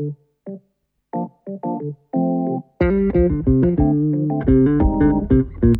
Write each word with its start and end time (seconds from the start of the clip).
Thank 0.00 0.14
you. 5.64 5.79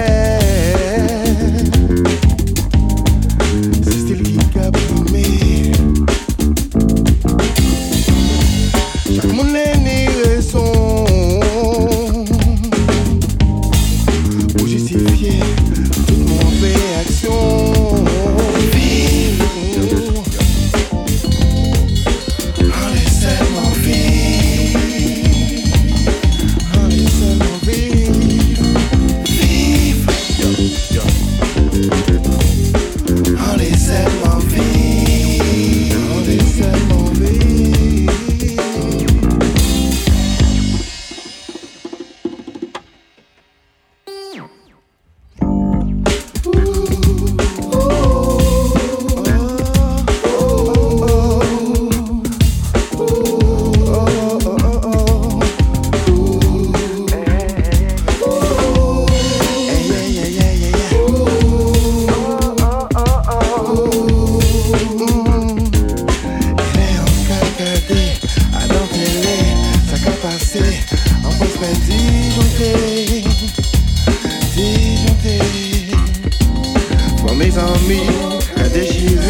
déjanté, 72.57 73.23
déjanté. 74.55 75.39
Pour 77.17 77.35
mes 77.35 77.57
amis, 77.57 78.07
à 78.57 78.67
déchirer. 78.69 79.20